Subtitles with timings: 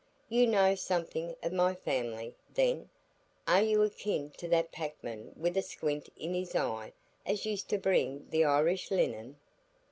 [0.29, 2.89] "You know something o' my family, then?
[3.47, 6.93] Are you akin to that packman with a squint in his eye,
[7.23, 9.35] as used to bring th' Irish linen?"